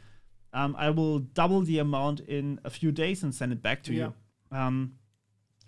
Um, 0.54 0.76
I 0.78 0.90
will 0.90 1.20
double 1.20 1.62
the 1.62 1.78
amount 1.80 2.20
in 2.22 2.60
a 2.64 2.70
few 2.72 2.92
days 2.92 3.22
and 3.24 3.34
send 3.34 3.52
it 3.52 3.62
back 3.62 3.84
to 3.84 3.94
Yeah. 3.94 4.10
you. 4.52 4.58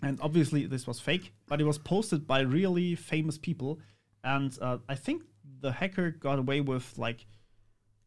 And 0.02 0.20
obviously 0.20 0.66
this 0.66 0.86
was 0.86 1.00
fake, 1.00 1.32
but 1.46 1.60
it 1.60 1.64
was 1.64 1.78
posted 1.78 2.26
by 2.26 2.40
really 2.40 2.94
famous 2.94 3.38
people, 3.38 3.80
and 4.22 4.56
uh, 4.60 4.78
I 4.88 4.94
think 4.94 5.22
the 5.60 5.72
hacker 5.72 6.10
got 6.10 6.38
away 6.38 6.60
with 6.60 6.98
like 6.98 7.22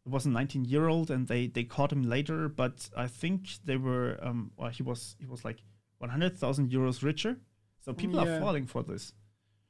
it 0.06 0.10
was 0.10 0.24
a 0.24 0.30
19 0.30 0.64
year 0.66 0.86
old, 0.88 1.10
and 1.10 1.26
they 1.26 1.48
they 1.48 1.64
caught 1.64 1.92
him 1.92 2.04
later. 2.04 2.48
But 2.48 2.88
I 2.96 3.06
think 3.08 3.40
they 3.64 3.76
were 3.76 4.18
um, 4.22 4.52
well, 4.56 4.70
he 4.70 4.82
was 4.82 5.16
he 5.18 5.26
was 5.26 5.44
like 5.44 5.62
100,000 5.98 6.70
euros 6.70 7.02
richer. 7.02 7.36
So 7.84 7.92
people 7.92 8.24
Yeah. 8.24 8.36
are 8.36 8.40
falling 8.40 8.66
for 8.66 8.82
this. 8.82 9.12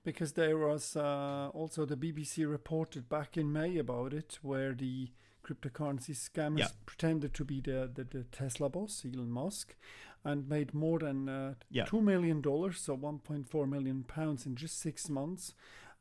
Because 0.04 0.32
there 0.32 0.56
was 0.56 0.96
uh, 0.96 1.48
also 1.52 1.84
the 1.84 1.96
BBC 1.96 2.48
reported 2.50 3.08
back 3.08 3.36
in 3.36 3.52
May 3.52 3.76
about 3.78 4.12
it, 4.14 4.38
where 4.42 4.72
the 4.74 5.10
cryptocurrency 5.54 6.14
scammers 6.14 6.58
Yeah. 6.58 6.68
pretended 6.86 7.34
to 7.34 7.44
be 7.44 7.60
the, 7.60 7.90
the, 7.92 8.04
the 8.04 8.24
Tesla 8.24 8.68
boss, 8.68 9.04
Elon 9.04 9.30
Musk, 9.30 9.74
and 10.24 10.48
made 10.48 10.74
more 10.74 10.98
than 10.98 11.28
uh, 11.28 11.54
Yeah. 11.70 11.86
$2 11.86 12.02
million, 12.02 12.42
so 12.42 12.96
1.4 12.96 13.68
million 13.68 14.04
pounds 14.04 14.46
in 14.46 14.56
just 14.56 14.78
six 14.80 15.08
months. 15.08 15.54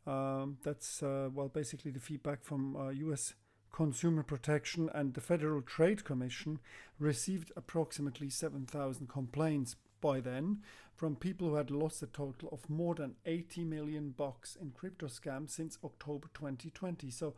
Um, 0.06 0.58
that's, 0.64 1.04
uh, 1.04 1.30
well, 1.34 1.50
basically 1.50 1.92
the 1.92 2.00
feedback 2.00 2.44
from 2.44 2.76
uh, 2.76 2.90
US 2.90 3.34
Consumer 3.72 4.24
Protection 4.24 4.90
and 4.94 5.14
the 5.14 5.22
Federal 5.22 5.62
Trade 5.62 6.04
Commission 6.04 6.60
received 6.98 7.52
approximately 7.56 8.30
7,000 8.30 9.08
complaints 9.08 9.76
by 10.02 10.20
then 10.22 10.64
from 10.96 11.16
people 11.16 11.50
who 11.50 11.56
had 11.56 11.70
lost 11.72 12.02
a 12.02 12.08
total 12.08 12.50
of 12.52 12.70
more 12.70 12.96
than 12.96 13.16
80 13.26 13.64
million 13.66 14.10
bucks 14.10 14.58
in 14.60 14.72
crypto 14.72 15.08
scams 15.08 15.52
since 15.52 15.78
October 15.84 16.28
2020. 16.34 17.12
So, 17.12 17.36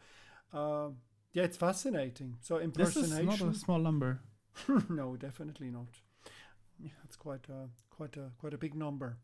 uh, 0.53 0.89
yeah, 1.33 1.43
it's 1.43 1.57
fascinating. 1.57 2.37
So 2.41 2.59
impersonation. 2.59 3.25
This 3.25 3.35
is 3.35 3.41
not 3.41 3.55
a 3.55 3.57
small 3.57 3.79
number. 3.79 4.19
no, 4.89 5.15
definitely 5.15 5.69
not. 5.69 5.87
Yeah, 6.79 6.91
it's 7.05 7.15
quite 7.15 7.47
a 7.49 7.69
quite 7.89 8.17
a 8.17 8.31
quite 8.39 8.53
a 8.53 8.57
big 8.57 8.75
number. 8.75 9.17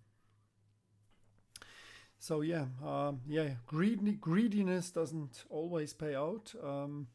So 2.19 2.41
yeah, 2.41 2.65
um, 2.85 3.21
yeah, 3.27 3.49
greedy, 3.67 4.13
greediness 4.13 4.91
doesn't 4.91 5.43
always 5.49 5.93
pay 5.93 6.15
out. 6.15 6.53
Um, 6.63 7.07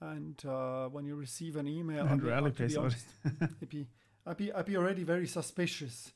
and 0.00 0.42
uh, 0.44 0.88
when 0.88 1.04
you 1.04 1.14
receive 1.14 1.56
an 1.56 1.68
email, 1.68 2.06
And 2.06 2.20
to 2.20 2.42
be 2.42 2.50
pays 2.50 2.76
out. 2.76 2.84
honest, 2.84 3.06
I'd 3.40 3.68
be, 3.68 3.86
I'd 4.26 4.36
be, 4.36 4.52
I'd 4.52 4.66
be 4.66 4.76
already 4.76 5.04
very 5.04 5.28
suspicious. 5.28 6.12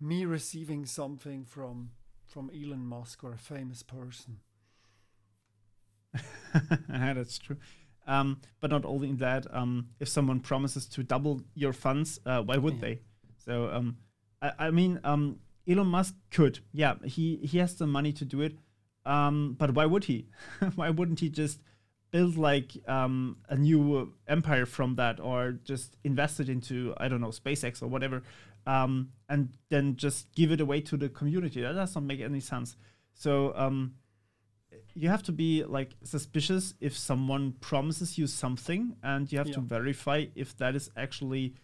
Me 0.00 0.24
receiving 0.24 0.86
something 0.86 1.44
from 1.44 1.90
from 2.26 2.50
Elon 2.50 2.84
Musk 2.86 3.22
or 3.24 3.32
a 3.32 3.38
famous 3.38 3.82
person. 3.82 4.40
that's 6.88 7.38
true. 7.38 7.56
Um, 8.06 8.40
but 8.60 8.70
not 8.70 8.84
only 8.84 9.12
that, 9.14 9.46
um, 9.52 9.88
if 9.98 10.08
someone 10.08 10.40
promises 10.40 10.86
to 10.86 11.02
double 11.02 11.42
your 11.54 11.72
funds, 11.72 12.20
uh, 12.24 12.42
why 12.42 12.56
would 12.56 12.74
Yeah. 12.74 12.80
they? 12.80 13.00
So, 13.38 13.68
um, 13.70 13.96
I, 14.40 14.52
I 14.58 14.70
mean, 14.70 15.00
um, 15.02 15.40
Elon 15.68 15.88
Musk 15.88 16.14
could, 16.30 16.60
yeah, 16.72 16.94
he 17.04 17.36
he 17.38 17.58
has 17.58 17.74
the 17.74 17.86
money 17.86 18.12
to 18.12 18.24
do 18.24 18.40
it. 18.42 18.58
Um, 19.04 19.54
but 19.58 19.74
why 19.74 19.86
would 19.86 20.04
he? 20.04 20.28
why 20.76 20.90
wouldn't 20.90 21.20
he 21.20 21.28
just 21.28 21.60
build 22.12 22.36
like 22.36 22.76
um, 22.88 23.38
a 23.48 23.56
new 23.56 24.12
empire 24.28 24.66
from 24.66 24.94
that, 24.96 25.18
or 25.18 25.52
just 25.64 25.96
invest 26.04 26.38
it 26.40 26.48
into 26.48 26.94
I 26.98 27.08
don't 27.08 27.20
know 27.20 27.28
SpaceX 27.32 27.82
or 27.82 27.88
whatever, 27.88 28.22
um, 28.66 29.10
and 29.28 29.50
then 29.68 29.96
just 29.96 30.32
give 30.34 30.52
it 30.52 30.60
away 30.60 30.80
to 30.82 30.96
the 30.96 31.08
community? 31.08 31.60
That 31.62 31.72
does 31.74 31.94
not 31.96 32.04
make 32.04 32.20
any 32.20 32.40
sense. 32.40 32.76
So. 33.14 33.52
You 34.96 35.08
have 35.10 35.22
to 35.24 35.32
be 35.32 35.62
like 35.62 35.90
suspicious 36.02 36.74
if 36.80 36.96
someone 36.96 37.52
promises 37.60 38.16
you 38.18 38.26
something 38.26 38.96
and 39.02 39.30
you 39.30 39.38
have 39.38 39.50
to 39.50 39.60
verify 39.60 40.26
if 40.34 40.56
that 40.56 40.74
is 40.74 40.90
actually 40.96 41.54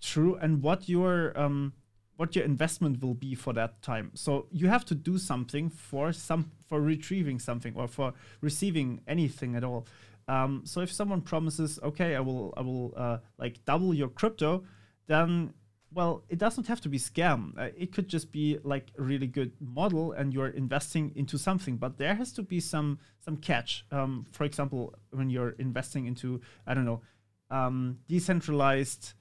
true 0.00 0.34
and 0.34 0.62
what 0.62 0.88
your 0.88 1.38
um 1.38 1.72
what 2.16 2.36
your 2.36 2.44
investment 2.44 3.02
will 3.02 3.14
be 3.14 3.34
for 3.34 3.52
that 3.52 3.82
time. 3.82 4.10
So 4.14 4.46
you 4.50 4.68
have 4.68 4.84
to 4.86 4.94
do 4.94 5.18
something 5.18 5.70
for 5.70 6.12
some 6.12 6.50
for 6.68 6.80
retrieving 6.80 7.38
something 7.38 7.74
or 7.76 7.88
for 7.88 8.12
receiving 8.40 9.00
anything 9.06 9.56
at 9.56 9.64
all. 9.64 9.86
Um, 10.26 10.62
so 10.64 10.80
if 10.80 10.90
someone 10.90 11.20
promises 11.20 11.78
okay 11.82 12.16
i 12.16 12.20
will 12.20 12.54
i 12.56 12.62
will 12.62 12.94
uh, 12.96 13.18
like 13.36 13.62
double 13.66 13.92
your 13.92 14.08
crypto 14.08 14.64
then 15.06 15.52
well, 15.94 16.24
it 16.28 16.38
doesn't 16.38 16.66
have 16.66 16.80
to 16.82 16.88
be 16.88 16.98
scam. 16.98 17.56
Uh, 17.56 17.68
it 17.76 17.92
could 17.92 18.08
just 18.08 18.32
be 18.32 18.58
like 18.64 18.90
a 18.98 19.02
really 19.02 19.26
good 19.26 19.52
model, 19.60 20.12
and 20.12 20.34
you're 20.34 20.48
investing 20.48 21.12
into 21.14 21.38
something. 21.38 21.76
But 21.76 21.98
there 21.98 22.14
has 22.14 22.32
to 22.32 22.42
be 22.42 22.60
some 22.60 22.98
some 23.20 23.36
catch. 23.36 23.84
Um, 23.90 24.26
for 24.32 24.44
example, 24.44 24.94
when 25.10 25.30
you're 25.30 25.54
investing 25.58 26.06
into 26.06 26.40
I 26.66 26.74
don't 26.74 26.84
know 26.84 27.02
um, 27.50 27.98
decentralized 28.08 29.12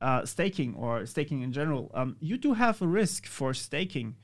uh, 0.00 0.24
staking 0.24 0.74
or 0.74 1.06
staking 1.06 1.42
in 1.42 1.52
general, 1.52 1.90
um, 1.94 2.16
you 2.20 2.36
do 2.38 2.54
have 2.54 2.80
a 2.82 2.86
risk 2.86 3.26
for 3.26 3.52
staking, 3.54 4.16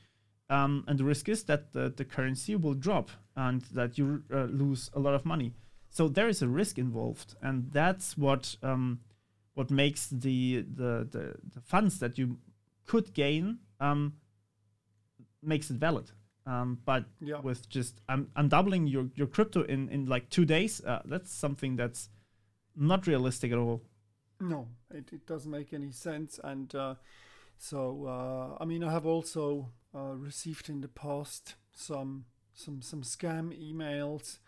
um, 0.48 0.84
and 0.88 0.98
the 0.98 1.04
risk 1.04 1.28
is 1.28 1.44
that 1.44 1.72
the, 1.72 1.92
the 1.94 2.04
currency 2.04 2.56
will 2.56 2.74
drop 2.74 3.10
and 3.36 3.62
that 3.72 3.98
you 3.98 4.22
uh, 4.32 4.44
lose 4.44 4.90
a 4.94 4.98
lot 4.98 5.14
of 5.14 5.24
money. 5.24 5.52
So 5.90 6.08
there 6.08 6.28
is 6.28 6.42
a 6.42 6.48
risk 6.48 6.78
involved, 6.78 7.34
and 7.42 7.70
that's 7.72 8.16
what 8.16 8.56
um, 8.62 9.00
what 9.58 9.70
makes 9.70 10.06
the, 10.08 10.64
the 10.76 11.08
the 11.10 11.34
the 11.54 11.60
funds 11.60 11.98
that 11.98 12.16
you 12.18 12.38
could 12.86 13.12
gain 13.12 13.58
um, 13.80 14.12
makes 15.42 15.70
it 15.70 15.76
valid. 15.76 16.12
Um, 16.46 16.78
but 16.84 17.04
Yeah. 17.20 17.42
with 17.42 17.68
just 17.68 18.00
I'm 18.08 18.30
I'm 18.36 18.48
doubling 18.48 18.86
your 18.86 19.10
your 19.14 19.26
crypto 19.28 19.62
in 19.64 19.88
in 19.90 20.06
like 20.06 20.28
two 20.30 20.44
days. 20.44 20.80
Uh, 20.84 21.02
that's 21.04 21.32
something 21.32 21.76
that's 21.76 22.08
not 22.76 23.06
realistic 23.06 23.52
at 23.52 23.58
all. 23.58 23.82
No, 24.40 24.68
it, 24.94 25.12
it 25.12 25.26
doesn't 25.26 25.50
make 25.50 25.72
any 25.74 25.90
sense. 25.90 26.40
And 26.44 26.72
uh, 26.74 26.94
so, 27.58 28.06
uh, 28.06 28.62
I 28.62 28.64
mean, 28.66 28.84
I 28.84 28.90
have 28.92 29.06
also 29.06 29.70
uh, 29.92 30.14
received 30.14 30.68
in 30.68 30.80
the 30.80 30.88
past 30.88 31.56
some 31.74 32.24
some 32.54 32.80
some 32.82 33.02
scam 33.02 33.52
emails 33.52 34.38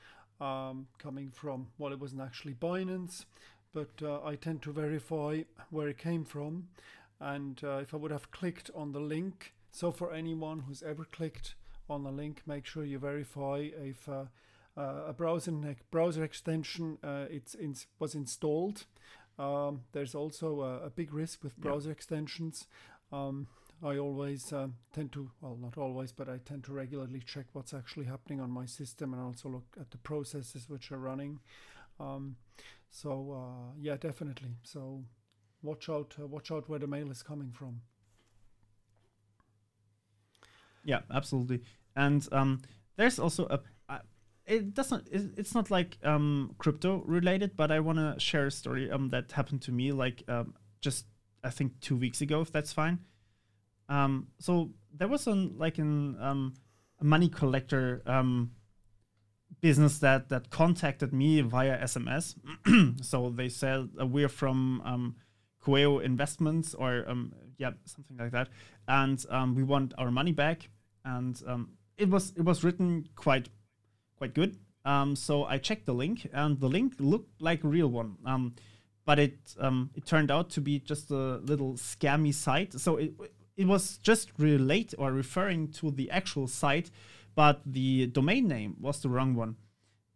um, 0.41 0.87
coming 0.99 1.31
from 1.33 1.67
well, 1.79 1.93
it 1.93 1.99
wasn't 2.01 2.23
actually 2.23 2.55
Binance, 2.55 3.25
but 3.73 3.91
uh, 4.03 4.21
I 4.25 4.37
tend 4.37 4.63
to 4.63 4.73
verify 4.73 5.43
where 5.71 5.89
it 5.89 5.99
came 5.99 6.25
from. 6.25 6.69
And 7.21 7.61
uh, 7.63 7.79
if 7.79 7.93
I 7.93 7.99
would 7.99 8.11
have 8.11 8.31
clicked 8.31 8.71
on 8.75 8.93
the 8.93 9.01
link, 9.01 9.53
so 9.71 9.93
for 9.93 10.13
anyone 10.13 10.61
who's 10.61 10.83
ever 10.83 11.05
clicked 11.05 11.55
on 11.89 12.07
a 12.07 12.11
link, 12.11 12.43
make 12.47 12.67
sure 12.67 12.85
you 12.85 12.99
verify 12.99 13.69
if 13.77 14.09
uh, 14.09 14.25
uh, 14.77 15.03
a 15.09 15.13
browser 15.13 15.53
browser 15.91 16.25
extension 16.25 16.99
uh, 17.05 17.27
it's 17.31 17.55
ins- 17.55 17.87
was 17.99 18.15
installed. 18.15 18.87
Um, 19.39 19.83
there's 19.93 20.15
also 20.15 20.61
a, 20.63 20.87
a 20.87 20.91
big 20.91 21.13
risk 21.13 21.43
with 21.45 21.55
Yeah. 21.59 21.71
browser 21.71 21.91
extensions. 21.91 22.67
Um, 23.13 23.47
I 23.83 23.97
always 23.97 24.53
um, 24.53 24.75
tend 24.93 25.13
to, 25.13 25.31
well, 25.41 25.57
not 25.61 25.79
always, 25.79 26.13
but 26.13 26.29
I 26.29 26.39
tend 26.39 26.65
to 26.65 26.73
regularly 26.73 27.21
check 27.21 27.47
what's 27.55 27.73
actually 27.73 28.05
happening 28.07 28.41
on 28.41 28.51
my 28.51 28.67
system 28.67 29.15
and 29.15 29.23
also 29.23 29.49
look 29.49 29.77
at 29.81 29.91
the 29.91 29.99
processes 29.99 30.69
which 30.69 30.93
are 30.93 30.99
running. 30.99 31.41
Um, 31.99 32.37
so 32.91 33.33
uh, 33.33 33.73
yeah, 33.81 33.97
definitely. 33.97 34.57
So 34.63 35.05
watch 35.63 35.89
out, 35.89 36.15
uh, 36.21 36.27
watch 36.27 36.51
out 36.51 36.69
where 36.69 36.79
the 36.79 36.87
mail 36.87 37.11
is 37.11 37.23
coming 37.23 37.53
from. 37.53 37.81
Yeah, 40.85 41.01
absolutely. 41.13 41.63
And 41.97 42.27
um, 42.33 42.63
there's 42.97 43.19
also 43.19 43.47
a. 43.47 43.61
Uh, 43.89 43.99
it 44.47 44.75
doesn't. 44.75 45.09
It's 45.11 45.55
not 45.55 45.71
like 45.71 45.99
um, 46.03 46.55
crypto 46.59 47.03
related, 47.07 47.57
but 47.57 47.71
I 47.71 47.81
want 47.81 47.99
to 47.99 48.19
share 48.19 48.47
a 48.47 48.51
story 48.51 48.91
um, 48.91 49.11
that 49.11 49.33
happened 49.33 49.63
to 49.63 49.73
me 49.73 49.93
like 49.93 50.25
um, 50.29 50.55
just 50.81 51.07
I 51.45 51.51
think 51.51 51.81
two 51.81 51.97
weeks 51.97 52.21
ago, 52.21 52.41
if 52.41 52.51
that's 52.51 52.73
fine. 52.73 52.99
Um, 53.89 54.29
so 54.39 54.71
there 54.95 55.09
was 55.09 55.27
an 55.27 55.59
like 55.59 55.79
an 55.79 56.17
um, 56.21 56.55
a 57.01 57.05
money 57.05 57.29
collector 57.29 58.03
um, 58.07 58.53
business 59.61 59.99
that 59.99 60.29
that 60.29 60.51
contacted 60.51 61.13
me 61.13 61.41
via 61.41 61.79
SMS. 61.83 62.35
so 63.05 63.31
they 63.31 63.49
said 63.49 63.89
uh, 64.01 64.07
we're 64.07 64.29
from 64.29 64.81
um, 64.85 65.17
Coeo 65.61 65.99
Investments 65.99 66.75
or 66.75 67.05
um, 67.09 67.33
yeah 67.59 67.73
something 67.85 68.17
like 68.17 68.33
that, 68.33 68.49
and 68.89 69.25
um, 69.31 69.55
we 69.55 69.63
want 69.63 69.95
our 69.99 70.11
money 70.11 70.33
back. 70.33 70.69
And 71.05 71.41
um, 71.47 71.71
it 71.97 72.09
was 72.09 72.33
it 72.37 72.43
was 72.43 72.65
written 72.65 73.09
quite 73.17 73.49
quite 74.17 74.35
good. 74.35 74.57
Um, 74.85 75.15
so 75.15 75.45
I 75.45 75.59
checked 75.59 75.87
the 75.87 75.95
link, 75.95 76.29
and 76.33 76.59
the 76.59 76.69
link 76.69 76.95
looked 76.99 77.41
like 77.41 77.65
a 77.65 77.69
real 77.69 77.89
one. 77.89 78.17
Um, 78.25 78.55
but 79.05 79.19
it 79.19 79.39
it 79.97 80.07
turned 80.07 80.31
out 80.31 80.51
to 80.51 80.61
be 80.61 80.79
just 80.79 81.11
a 81.11 81.39
little 81.39 81.75
scammy 81.75 82.33
site. 82.33 82.73
So 82.75 82.97
it 82.97 83.13
it 83.57 83.67
was 83.67 83.99
just 83.99 84.31
relate 84.39 84.95
or 84.97 85.13
referring 85.13 85.69
to 85.73 85.91
the 85.91 86.11
actual 86.11 86.49
site, 86.49 86.91
but 87.35 87.61
the 87.67 88.07
domain 88.07 88.49
name 88.49 88.77
was 88.81 89.01
the 89.01 89.09
wrong 89.09 89.35
one. 89.35 89.57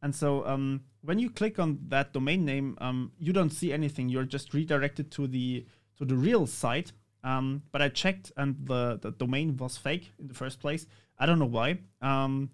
And 0.03 0.15
so 0.15 0.47
um, 0.47 0.83
when 1.03 1.19
you 1.19 1.31
click 1.31 1.59
on 1.59 1.79
that 1.89 2.13
domain 2.13 2.45
name, 2.45 2.77
um, 2.81 3.13
you 3.19 3.33
don't 3.33 3.51
see 3.51 3.73
anything. 3.73 4.09
You're 4.09 4.25
just 4.25 4.53
redirected 4.53 5.11
to 5.13 5.27
the 5.27 5.67
to 5.99 6.05
the 6.05 6.15
real 6.15 6.47
site. 6.47 6.93
Um, 7.23 7.63
but 7.73 7.81
I 7.81 7.89
checked, 7.89 8.31
and 8.37 8.57
the 8.67 8.99
the 9.01 9.13
domain 9.13 9.57
was 9.57 9.79
fake 9.79 10.13
in 10.19 10.29
the 10.29 10.35
first 10.35 10.61
place. 10.61 10.87
I 11.19 11.27
don't 11.27 11.39
know 11.39 11.47
why. 11.47 11.79
Um, 12.03 12.51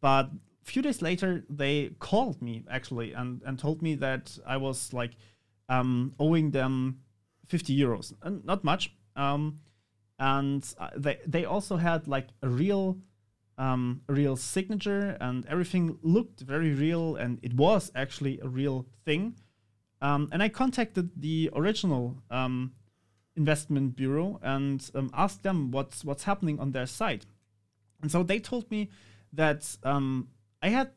but 0.00 0.30
a 0.62 0.64
few 0.64 0.80
days 0.80 1.02
later, 1.02 1.44
they 1.50 1.90
called 1.98 2.40
me 2.40 2.64
actually 2.70 3.12
and 3.12 3.42
and 3.44 3.58
told 3.58 3.82
me 3.82 3.94
that 3.96 4.38
I 4.46 4.56
was 4.56 4.92
like 4.94 5.12
um, 5.68 6.14
owing 6.18 6.50
them 6.50 7.00
50 7.48 7.76
euros, 7.76 8.14
and 8.22 8.44
not 8.44 8.64
much. 8.64 8.92
Um, 9.16 9.60
and 10.18 10.62
uh, 10.78 10.90
they 10.96 11.18
they 11.26 11.44
also 11.44 11.76
had 11.76 12.08
like 12.08 12.28
a 12.42 12.48
real 12.48 12.98
um, 13.60 14.00
a 14.08 14.14
real 14.14 14.36
signature, 14.36 15.18
and 15.20 15.44
everything 15.46 15.98
looked 16.02 16.40
very 16.40 16.72
real, 16.72 17.14
and 17.16 17.38
it 17.42 17.52
was 17.52 17.92
actually 17.94 18.40
a 18.40 18.48
real 18.48 18.86
thing. 19.04 19.36
Um, 20.00 20.30
and 20.32 20.42
I 20.42 20.48
contacted 20.48 21.10
the 21.14 21.50
original 21.54 22.22
um, 22.30 22.72
investment 23.36 23.96
bureau 23.96 24.40
and 24.42 24.90
um, 24.94 25.10
asked 25.12 25.42
them 25.42 25.70
what's 25.70 26.02
what's 26.06 26.24
happening 26.24 26.58
on 26.58 26.72
their 26.72 26.86
site. 26.86 27.26
And 28.00 28.10
so 28.10 28.22
they 28.22 28.38
told 28.38 28.70
me 28.70 28.88
that 29.34 29.76
um, 29.84 30.28
I 30.62 30.70
had, 30.70 30.92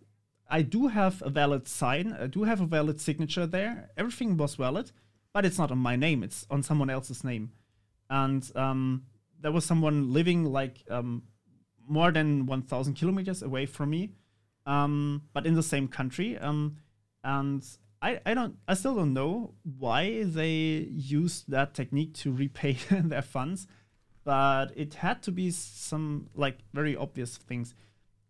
I 0.48 0.62
do 0.62 0.88
have 0.88 1.22
a 1.22 1.30
valid 1.30 1.68
sign, 1.68 2.14
I 2.18 2.28
do 2.28 2.46
have 2.46 2.62
a 2.62 2.66
valid 2.66 3.02
signature 3.02 3.46
there. 3.46 3.90
Everything 3.98 4.38
was 4.38 4.56
valid, 4.56 4.94
but 5.34 5.44
it's 5.44 5.58
not 5.58 5.70
on 5.70 5.80
my 5.80 5.98
name; 5.98 6.24
it's 6.24 6.48
on 6.50 6.64
someone 6.64 6.90
else's 6.90 7.26
name. 7.26 7.52
And 8.10 8.50
um, 8.56 9.04
there 9.42 9.52
was 9.52 9.66
someone 9.66 10.14
living 10.14 10.46
like 10.46 10.86
um, 10.90 11.24
more 11.88 12.12
than 12.12 12.46
1,000 12.46 12.94
kilometers 12.94 13.42
away 13.42 13.66
from 13.66 13.90
me, 13.92 14.12
um, 14.66 15.24
but 15.34 15.46
in 15.46 15.56
the 15.56 15.64
same 15.64 15.88
country. 15.88 16.38
Um, 16.38 16.78
and 17.24 17.66
I, 18.04 18.20
I 18.26 18.34
don't 18.34 18.58
I 18.68 18.74
still 18.74 18.96
don't 18.96 19.14
know 19.14 19.54
why 19.64 20.24
they 20.24 20.88
used 20.92 21.50
that 21.50 21.74
technique 21.74 22.14
to 22.16 22.34
repay 22.34 22.74
their 22.92 23.22
funds, 23.22 23.66
but 24.26 24.74
it 24.76 24.96
had 24.96 25.24
to 25.24 25.32
be 25.32 25.52
some 25.52 26.30
like 26.36 26.60
very 26.74 26.98
obvious 26.98 27.38
things. 27.38 27.74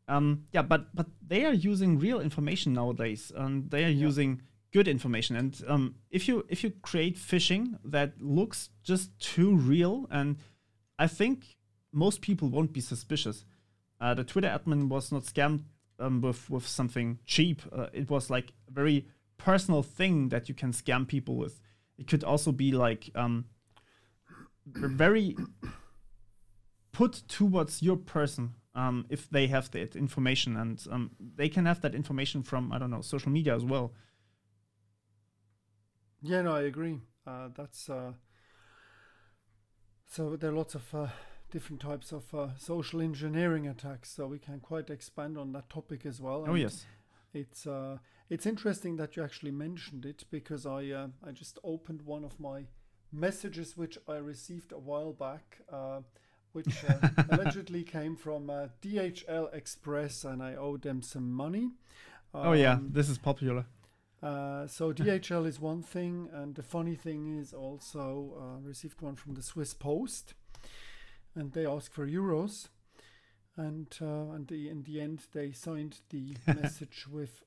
Um, 0.07 0.45
yeah, 0.51 0.61
but 0.61 0.95
but 0.95 1.07
they 1.25 1.45
are 1.45 1.53
using 1.53 1.97
real 1.97 2.19
information 2.19 2.73
nowadays, 2.73 3.31
and 3.35 3.71
they 3.71 3.83
are 3.83 3.89
yeah. 3.89 4.07
using 4.07 4.41
good 4.71 4.87
information. 4.87 5.35
And 5.35 5.59
um, 5.67 5.95
if 6.11 6.27
you 6.27 6.45
if 6.49 6.63
you 6.63 6.71
create 6.83 7.17
phishing 7.17 7.79
that 7.83 8.21
looks 8.21 8.69
just 8.83 9.17
too 9.19 9.55
real, 9.55 10.07
and 10.11 10.37
I 10.99 11.07
think 11.07 11.57
most 11.93 12.21
people 12.21 12.49
won't 12.49 12.73
be 12.73 12.81
suspicious. 12.81 13.45
Uh, 14.01 14.13
the 14.13 14.23
Twitter 14.23 14.49
admin 14.49 14.89
was 14.89 15.11
not 15.11 15.23
scammed 15.23 15.61
um, 15.99 16.21
with 16.21 16.49
with 16.49 16.67
something 16.67 17.19
cheap. 17.25 17.61
Uh, 17.71 17.87
it 17.93 18.09
was 18.09 18.29
like 18.29 18.51
a 18.67 18.71
very 18.71 19.07
personal 19.37 19.83
thing 19.83 20.29
that 20.29 20.49
you 20.49 20.55
can 20.55 20.71
scam 20.71 21.07
people 21.07 21.35
with. 21.35 21.61
It 21.97 22.07
could 22.07 22.23
also 22.23 22.51
be 22.51 22.71
like 22.71 23.09
um, 23.15 23.45
very 24.65 25.37
put 26.91 27.23
towards 27.27 27.81
your 27.81 27.97
person 27.97 28.55
um, 28.75 29.05
if 29.09 29.29
they 29.29 29.47
have 29.47 29.69
that 29.71 29.95
information, 29.95 30.57
and 30.57 30.85
um, 30.91 31.11
they 31.19 31.49
can 31.49 31.65
have 31.65 31.81
that 31.81 31.93
information 31.95 32.43
from 32.43 32.71
I 32.71 32.79
don't 32.79 32.91
know 32.91 33.01
social 33.01 33.31
media 33.31 33.55
as 33.55 33.63
well. 33.63 33.93
Yeah, 36.21 36.41
no, 36.41 36.55
I 36.55 36.61
agree. 36.61 36.99
Uh, 37.27 37.49
that's 37.55 37.89
uh, 37.89 38.13
so 40.07 40.35
there 40.35 40.51
are 40.51 40.55
lots 40.55 40.75
of 40.75 40.95
uh, 40.95 41.07
different 41.53 41.79
types 41.81 42.11
of 42.11 42.33
uh, 42.33 42.47
social 42.57 42.99
engineering 42.99 43.67
attacks, 43.67 44.09
so 44.09 44.25
we 44.25 44.39
can 44.39 44.59
quite 44.59 44.89
expand 44.89 45.37
on 45.37 45.53
that 45.53 45.69
topic 45.69 46.05
as 46.05 46.19
well. 46.19 46.43
Oh 46.47 46.55
yes, 46.55 46.85
it's 47.33 47.67
uh, 47.67 47.99
it's 48.29 48.47
interesting 48.47 48.97
that 48.97 49.15
you 49.15 49.23
actually 49.23 49.51
mentioned 49.51 50.03
it 50.05 50.25
because 50.31 50.65
I 50.65 50.89
uh, 50.89 51.07
I 51.25 51.31
just 51.31 51.59
opened 51.63 52.01
one 52.01 52.25
of 52.25 52.39
my 52.39 52.65
messages 53.11 53.77
which 53.77 53.99
I 54.07 54.15
received 54.15 54.71
a 54.71 54.79
while 54.79 55.13
back, 55.13 55.59
uh, 55.71 56.01
which 56.53 56.83
uh, 56.89 57.09
allegedly 57.29 57.83
came 57.83 58.15
from 58.15 58.49
uh, 58.49 58.67
DHL 58.81 59.53
Express, 59.53 60.23
and 60.23 60.41
I 60.41 60.55
owe 60.55 60.77
them 60.77 61.03
some 61.03 61.31
money. 61.31 61.69
Um, 62.33 62.47
oh 62.47 62.53
yeah, 62.53 62.73
um, 62.73 62.89
this 62.91 63.09
is 63.09 63.19
popular. 63.19 63.67
Uh, 64.23 64.65
so 64.65 64.91
DHL 65.01 65.45
is 65.45 65.59
one 65.59 65.83
thing, 65.83 66.29
and 66.33 66.55
the 66.55 66.63
funny 66.63 66.95
thing 66.95 67.37
is 67.37 67.53
also 67.53 68.33
uh, 68.41 68.67
received 68.67 69.01
one 69.01 69.15
from 69.15 69.35
the 69.35 69.43
Swiss 69.43 69.75
Post, 69.75 70.33
and 71.35 71.53
they 71.53 71.65
ask 71.65 71.91
for 71.91 72.07
euros, 72.07 72.69
and 73.57 73.87
uh, 74.01 74.33
and 74.33 74.47
the, 74.47 74.69
in 74.69 74.83
the 74.83 75.01
end 75.01 75.27
they 75.33 75.51
signed 75.51 75.99
the 76.09 76.35
message 76.47 77.07
with 77.07 77.43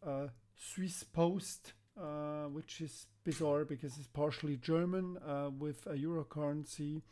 Swiss 0.56 1.04
Post, 1.04 1.74
uh, 2.00 2.44
which 2.44 2.80
is 2.80 3.06
bizarre 3.24 3.64
because 3.64 3.96
it's 3.98 4.06
partially 4.06 4.56
German 4.56 5.18
uh, 5.26 5.50
with 5.50 5.86
a 5.86 5.96
euro 5.96 6.24
currency 6.24 7.02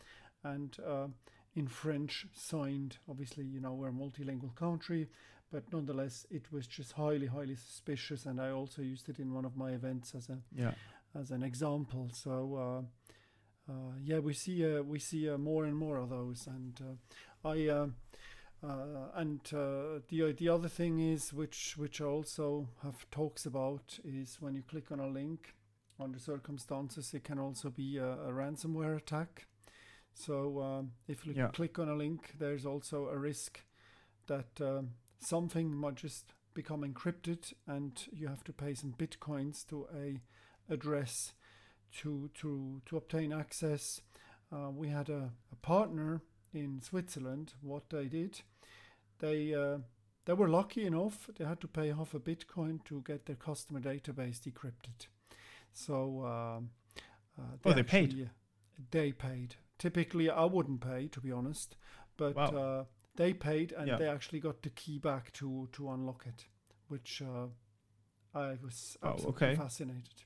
and 0.43 0.77
uh, 0.87 1.07
in 1.55 1.67
French 1.69 2.27
signed. 2.33 2.99
Obviously, 3.09 3.45
you 3.45 3.61
know, 3.61 3.73
we're 3.73 3.89
a 3.89 3.93
multilingual 3.93 4.55
country, 4.55 5.09
but 5.51 5.65
nonetheless, 5.73 6.27
it 6.31 6.51
was 6.53 6.67
just 6.67 6.93
highly, 6.93 7.27
highly 7.27 7.57
suspicious. 7.57 8.27
And 8.27 8.41
I 8.41 8.51
also 8.51 8.83
used 8.83 9.09
it 9.09 9.19
in 9.19 9.33
one 9.33 9.45
of 9.45 9.57
my 9.57 9.71
events 9.73 10.15
as 10.15 10.29
a 10.29 10.39
yeah. 10.55 10.73
as 11.19 11.31
an 11.31 11.43
example. 11.43 12.11
So. 12.13 12.87
Uh, 13.69 13.73
uh, 13.73 13.93
yeah, 14.03 14.19
we 14.19 14.33
see 14.33 14.65
uh, 14.65 14.83
we 14.83 14.99
see 14.99 15.29
more 15.37 15.65
and 15.65 15.77
more 15.77 15.99
of 15.99 16.11
those, 16.11 16.47
and 16.47 16.99
I 17.45 17.69
uh, 17.69 17.87
and 19.15 19.41
uh, 19.53 20.01
the 20.09 20.35
the 20.37 20.49
other 20.49 20.69
thing 20.69 21.01
is, 21.01 21.33
which 21.33 21.77
which 21.77 22.01
I 22.01 22.05
also 22.05 22.69
have 22.83 23.09
talks 23.11 23.47
about, 23.47 23.99
is 24.05 24.39
when 24.41 24.55
you 24.55 24.63
click 24.63 24.91
on 24.91 25.01
a 25.01 25.07
link, 25.07 25.55
under 26.01 26.19
circumstances, 26.19 27.13
it 27.15 27.25
can 27.25 27.39
also 27.39 27.71
be 27.71 27.99
a, 27.99 28.13
a 28.13 28.33
ransomware 28.33 28.97
attack. 28.97 29.47
So 30.15 30.63
um, 30.63 30.93
if 31.09 31.27
you 31.27 31.35
yeah. 31.37 31.49
click 31.49 31.79
on 31.79 31.89
a 31.89 31.95
link, 31.95 32.35
there's 32.39 32.65
also 32.65 33.09
a 33.09 33.19
risk 33.19 33.61
that 34.27 34.61
um, 34.61 34.91
something 35.19 35.75
might 35.75 35.97
just 35.97 36.33
become 36.55 36.83
encrypted, 36.83 37.53
and 37.67 38.01
you 38.13 38.29
have 38.29 38.45
to 38.45 38.53
pay 38.53 38.75
some 38.75 38.95
bitcoins 38.97 39.67
to 39.69 39.87
a 39.95 40.21
address 40.73 41.35
to 42.01 42.31
to 42.41 42.83
to 42.87 42.97
obtain 42.97 43.33
access. 43.33 44.01
Uh, 44.53 44.71
we 44.71 44.89
had 44.89 45.09
a, 45.09 45.31
a 45.53 45.57
partner 45.63 46.23
in 46.53 46.81
Switzerland. 46.81 47.55
What 47.61 47.91
they 47.91 48.07
did 48.07 48.43
they 49.25 49.55
uh, 49.55 49.79
they 50.25 50.33
were 50.33 50.49
lucky 50.49 50.87
enough. 50.87 51.29
They 51.37 51.45
had 51.45 51.61
to 51.61 51.69
pay 51.69 51.89
half 51.89 52.15
a 52.15 52.21
Bitcoin 52.21 52.85
to 52.85 53.03
get 53.03 53.27
their 53.27 53.37
customer 53.37 53.81
database 53.81 54.41
decrypted. 54.41 55.09
So 55.73 56.25
um, 56.25 56.71
uh, 57.39 57.57
they 57.63 57.71
oh, 57.71 57.73
they 57.75 57.81
actually, 57.81 58.07
paid. 58.07 58.31
They 58.91 59.13
paid. 59.13 59.57
Typically, 59.79 60.31
I 60.31 60.45
wouldn't 60.45 60.81
pay 60.81 61.09
to 61.09 61.21
be 61.21 61.33
honest, 61.33 61.77
but 62.17 62.37
wow. 62.37 62.47
uh, 62.47 62.85
they 63.17 63.33
paid 63.33 63.73
and 63.73 63.89
yeah. 63.89 63.97
they 63.97 64.09
actually 64.09 64.41
got 64.41 64.63
the 64.63 64.71
key 64.71 64.99
back 64.99 65.33
to 65.35 65.69
to 65.73 65.91
unlock 65.91 66.25
it, 66.27 66.47
which 66.89 67.23
uh, 67.23 67.47
I 68.39 68.59
was 68.63 68.97
oh, 69.03 69.11
absolutely 69.11 69.47
okay. 69.47 69.57
fascinated. 69.57 70.25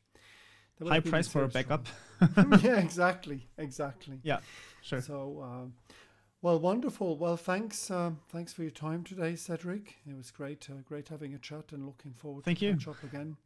High 0.87 1.01
price 1.01 1.29
for 1.29 1.45
a 1.45 1.49
backup. 1.49 1.87
yeah, 2.63 2.79
exactly, 2.79 3.47
exactly. 3.57 4.21
Yeah, 4.23 4.39
sure. 4.83 5.01
So 5.01 5.43
uh, 5.43 5.95
well, 6.41 6.61
wonderful. 6.61 7.17
Well, 7.17 7.37
thanks. 7.37 7.91
Uh, 7.91 8.13
thanks 8.29 8.53
for 8.53 8.63
your 8.63 8.71
time 8.71 9.03
today, 9.03 9.35
Cedric. 9.35 9.97
It 10.09 10.17
was 10.17 10.31
great. 10.31 10.69
Uh, 10.71 10.83
great 10.87 11.09
having 11.09 11.35
a 11.35 11.39
chat, 11.39 11.73
and 11.73 11.85
looking 11.85 12.13
forward 12.13 12.45
Thank 12.45 12.61
to 12.61 12.67
you. 12.67 12.73
catch 12.75 12.87
up 12.89 13.03
again. 13.03 13.37